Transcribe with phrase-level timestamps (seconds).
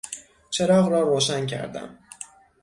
[0.49, 1.97] چراغ را روشن کردم.